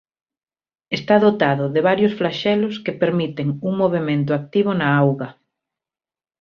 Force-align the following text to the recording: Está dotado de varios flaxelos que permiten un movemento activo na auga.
Está 0.97 1.15
dotado 1.25 1.65
de 1.75 1.81
varios 1.89 2.13
flaxelos 2.19 2.75
que 2.83 2.97
permiten 3.03 3.47
un 3.67 3.73
movemento 3.81 4.31
activo 4.39 4.71
na 4.79 4.87
auga. 5.03 5.29